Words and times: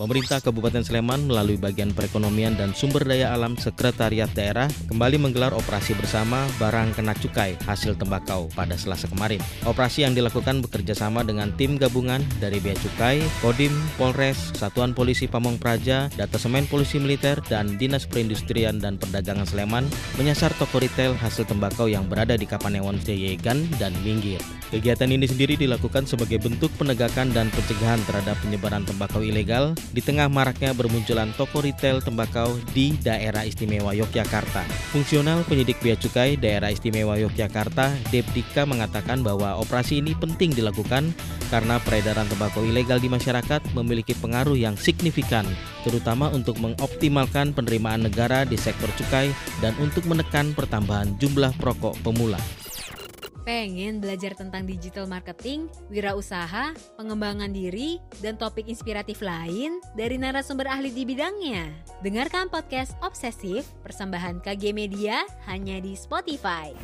Pemerintah 0.00 0.40
Kabupaten 0.40 0.80
Sleman 0.80 1.28
melalui 1.28 1.60
bagian 1.60 1.92
perekonomian 1.92 2.56
dan 2.56 2.72
sumber 2.72 3.04
daya 3.04 3.36
alam 3.36 3.60
Sekretariat 3.60 4.32
Daerah 4.32 4.64
kembali 4.88 5.20
menggelar 5.20 5.52
operasi 5.52 5.92
bersama 5.92 6.48
barang 6.56 6.96
kena 6.96 7.12
cukai 7.12 7.60
hasil 7.68 8.00
tembakau 8.00 8.48
pada 8.56 8.80
Selasa 8.80 9.12
kemarin. 9.12 9.44
Operasi 9.68 10.08
yang 10.08 10.16
dilakukan 10.16 10.64
bekerja 10.64 10.96
sama 10.96 11.20
dengan 11.20 11.52
tim 11.60 11.76
gabungan 11.76 12.24
dari 12.40 12.64
Bea 12.64 12.72
Cukai, 12.80 13.20
Kodim, 13.44 13.76
Polres, 14.00 14.56
Satuan 14.56 14.96
Polisi 14.96 15.28
Pamong 15.28 15.60
Praja, 15.60 16.08
Datasemen 16.16 16.64
Polisi 16.64 16.96
Militer, 16.96 17.36
dan 17.52 17.76
Dinas 17.76 18.08
Perindustrian 18.08 18.80
dan 18.80 18.96
Perdagangan 18.96 19.44
Sleman 19.44 19.84
menyasar 20.16 20.56
toko 20.56 20.80
retail 20.80 21.12
hasil 21.12 21.44
tembakau 21.44 21.92
yang 21.92 22.08
berada 22.08 22.40
di 22.40 22.48
Kapanewon 22.48 22.96
Seyegan 23.04 23.68
dan 23.76 23.92
Minggir. 24.00 24.40
Kegiatan 24.70 25.10
ini 25.10 25.26
sendiri 25.26 25.58
dilakukan 25.58 26.06
sebagai 26.06 26.38
bentuk 26.38 26.70
penegakan 26.78 27.34
dan 27.34 27.50
pencegahan 27.50 27.98
terhadap 28.06 28.38
penyebaran 28.38 28.86
tembakau 28.86 29.18
ilegal 29.18 29.74
di 29.90 30.00
tengah 30.02 30.30
maraknya 30.30 30.70
bermunculan 30.70 31.34
toko 31.34 31.62
retail 31.62 31.98
tembakau 31.98 32.54
di 32.70 32.94
daerah 33.02 33.42
istimewa 33.42 33.90
Yogyakarta. 33.94 34.62
Fungsional 34.94 35.42
penyidik 35.46 35.82
Bea 35.82 35.98
Cukai 35.98 36.38
daerah 36.38 36.70
istimewa 36.70 37.18
Yogyakarta, 37.18 37.90
Depdika 38.14 38.66
mengatakan 38.66 39.22
bahwa 39.26 39.58
operasi 39.58 39.98
ini 39.98 40.14
penting 40.14 40.54
dilakukan 40.54 41.10
karena 41.50 41.82
peredaran 41.82 42.30
tembakau 42.30 42.62
ilegal 42.62 43.02
di 43.02 43.10
masyarakat 43.10 43.74
memiliki 43.74 44.14
pengaruh 44.14 44.54
yang 44.54 44.78
signifikan, 44.78 45.42
terutama 45.82 46.30
untuk 46.30 46.56
mengoptimalkan 46.62 47.50
penerimaan 47.50 48.06
negara 48.06 48.46
di 48.46 48.54
sektor 48.54 48.88
cukai 48.94 49.34
dan 49.58 49.74
untuk 49.82 50.06
menekan 50.06 50.54
pertambahan 50.54 51.10
jumlah 51.18 51.50
perokok 51.58 51.98
pemula. 52.06 52.38
Pengen 53.40 54.04
belajar 54.04 54.36
tentang 54.36 54.68
digital 54.68 55.08
marketing, 55.08 55.72
wirausaha, 55.88 56.76
pengembangan 57.00 57.48
diri, 57.48 57.96
dan 58.20 58.36
topik 58.36 58.68
inspiratif 58.68 59.24
lain 59.24 59.80
dari 59.96 60.20
narasumber 60.20 60.68
ahli 60.68 60.92
di 60.92 61.08
bidangnya? 61.08 61.72
Dengarkan 62.04 62.52
podcast 62.52 62.92
Obsesif 63.00 63.64
persembahan 63.80 64.44
KG 64.44 64.76
Media 64.76 65.24
hanya 65.48 65.80
di 65.80 65.96
Spotify. 65.96 66.76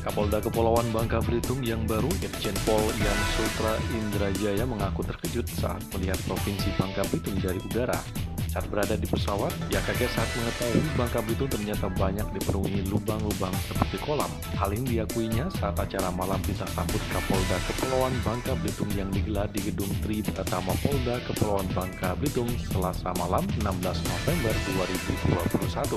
Kapolda 0.00 0.40
Kepulauan 0.40 0.88
Bangka 0.96 1.20
Belitung 1.20 1.60
yang 1.60 1.84
baru, 1.84 2.08
Irjen 2.24 2.56
Pol 2.64 2.80
Yan 2.80 3.20
Sultra 3.36 3.76
Indrajaya 3.92 4.64
mengaku 4.64 5.04
terkejut 5.04 5.44
saat 5.50 5.82
melihat 5.92 6.16
Provinsi 6.24 6.72
Bangka 6.78 7.04
Belitung 7.12 7.36
dari 7.36 7.60
udara. 7.60 8.29
Saat 8.50 8.66
berada 8.66 8.98
di 8.98 9.06
pesawat, 9.06 9.54
ia 9.70 9.78
kaget 9.78 10.10
saat 10.10 10.26
mengetahui 10.34 10.82
Bangka 10.98 11.22
Belitung 11.22 11.46
ternyata 11.54 11.86
banyak 11.86 12.26
dipenuhi 12.34 12.82
lubang-lubang 12.90 13.54
seperti 13.70 14.02
kolam. 14.02 14.26
Hal 14.58 14.74
ini 14.74 14.98
diakuinya 14.98 15.46
saat 15.54 15.78
acara 15.78 16.10
malam 16.10 16.42
pisah 16.42 16.66
sambut 16.74 16.98
Kapolda 17.14 17.62
Kepulauan 17.70 18.10
Bangka 18.26 18.58
Belitung 18.58 18.90
yang 18.98 19.06
digelar 19.14 19.46
di 19.54 19.70
Gedung 19.70 19.94
Tri 20.02 20.26
Pratama 20.26 20.74
Polda 20.82 21.22
Kepulauan 21.30 21.70
Bangka 21.70 22.18
Belitung 22.18 22.50
Selasa 22.66 23.14
malam 23.14 23.46
16 23.62 23.70
November 23.86 24.54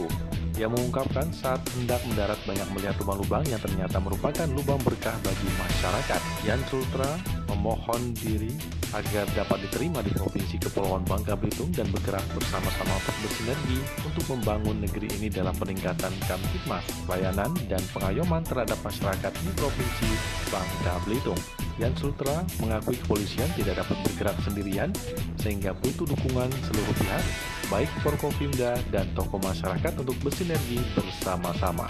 2021. 0.06 0.42
Ia 0.54 0.70
mengungkapkan 0.70 1.34
saat 1.34 1.66
hendak 1.73 2.06
mendarat 2.06 2.38
banyak 2.46 2.70
melihat 2.78 2.94
lubang-lubang 3.02 3.42
yang 3.50 3.58
ternyata 3.58 3.98
merupakan 3.98 4.46
lubang 4.54 4.78
berkah 4.86 5.18
bagi 5.26 5.50
masyarakat. 5.58 6.22
Yan 6.45 6.62
Sultra 6.70 7.10
memohon 7.50 8.14
diri 8.22 8.54
agar 8.94 9.26
dapat 9.34 9.66
diterima 9.66 10.06
di 10.06 10.14
Provinsi 10.14 10.62
Kepulauan 10.62 11.02
Bangka 11.10 11.34
Belitung 11.34 11.73
dan 11.73 11.90
bergerak 11.90 12.22
bersama-sama 12.38 12.94
untuk 13.02 13.18
bersinergi 13.26 13.80
untuk 14.06 14.26
membangun 14.30 14.78
negeri 14.86 15.10
ini 15.17 15.33
dalam 15.33 15.58
peningkatan 15.58 16.14
kamtipmas, 16.30 16.86
pelayanan, 17.10 17.50
dan 17.66 17.82
pengayoman 17.89 18.45
terhadap 18.45 18.77
masyarakat 18.86 19.33
di 19.33 19.50
Provinsi 19.58 20.10
Bangka 20.54 20.94
Belitung. 21.10 21.42
Yan 21.82 21.98
Sultra 21.98 22.45
mengakui 22.61 22.94
kepolisian 23.02 23.50
tidak 23.58 23.82
dapat 23.82 23.98
bergerak 24.06 24.38
sendirian 24.45 24.94
sehingga 25.42 25.73
butuh 25.73 26.06
dukungan 26.06 26.54
seluruh 26.70 26.95
pihak, 27.02 27.26
baik 27.73 27.89
Forkopimda 28.06 28.78
dan 28.94 29.10
tokoh 29.17 29.42
masyarakat 29.42 29.98
untuk 29.98 30.14
bersinergi 30.22 30.78
bersama-sama. 30.94 31.89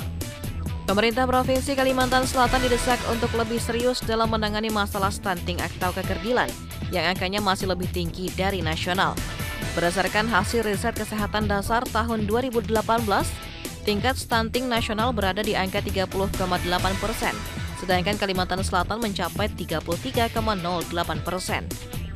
Pemerintah 0.87 1.27
Provinsi 1.27 1.75
Kalimantan 1.75 2.23
Selatan 2.23 2.63
didesak 2.63 2.99
untuk 3.11 3.31
lebih 3.35 3.59
serius 3.59 3.99
dalam 4.03 4.31
menangani 4.31 4.71
masalah 4.71 5.11
stunting 5.11 5.59
atau 5.59 5.91
kekerdilan 5.91 6.47
yang 6.95 7.11
angkanya 7.11 7.43
masih 7.43 7.67
lebih 7.71 7.91
tinggi 7.91 8.31
dari 8.35 8.63
nasional. 8.63 9.15
Berdasarkan 9.75 10.27
hasil 10.27 10.63
riset 10.63 10.95
kesehatan 10.95 11.47
dasar 11.47 11.83
tahun 11.87 12.27
2018, 12.27 12.67
tingkat 13.87 14.15
stunting 14.19 14.67
nasional 14.67 15.15
berada 15.15 15.39
di 15.39 15.55
angka 15.55 15.79
30,8 15.79 16.35
persen, 16.99 17.33
sedangkan 17.79 18.19
Kalimantan 18.19 18.59
Selatan 18.59 18.99
mencapai 18.99 19.51
33,08 19.55 20.31
persen. 21.23 21.63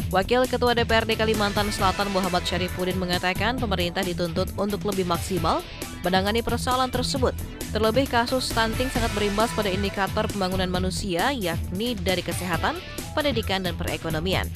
Wakil 0.07 0.47
Ketua 0.47 0.72
DPRD 0.72 1.19
Kalimantan 1.19 1.68
Selatan 1.68 2.07
Muhammad 2.16 2.47
Syarifuddin 2.47 2.95
mengatakan 2.95 3.59
pemerintah 3.59 4.00
dituntut 4.07 4.47
untuk 4.56 4.88
lebih 4.88 5.03
maksimal 5.03 5.59
menangani 6.00 6.40
persoalan 6.40 6.88
tersebut. 6.88 7.35
Terlebih 7.75 8.07
kasus 8.07 8.47
stunting 8.47 8.88
sangat 8.88 9.12
berimbas 9.12 9.51
pada 9.51 9.68
indikator 9.68 10.23
pembangunan 10.31 10.72
manusia 10.72 11.35
yakni 11.35 11.91
dari 12.00 12.23
kesehatan, 12.23 12.79
pendidikan, 13.12 13.68
dan 13.68 13.75
perekonomian. 13.75 14.47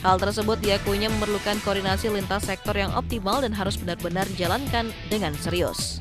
Hal 0.00 0.16
tersebut 0.16 0.56
diakuinya 0.64 1.12
memerlukan 1.12 1.60
koordinasi 1.60 2.08
lintas 2.08 2.48
sektor 2.48 2.72
yang 2.72 2.92
optimal 2.96 3.44
dan 3.44 3.52
harus 3.52 3.76
benar-benar 3.76 4.24
dijalankan 4.32 4.88
dengan 5.12 5.36
serius. 5.36 6.00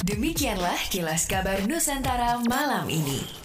Demikianlah 0.00 0.80
kilas 0.88 1.28
kabar 1.28 1.60
Nusantara 1.68 2.40
malam 2.48 2.88
ini. 2.88 3.39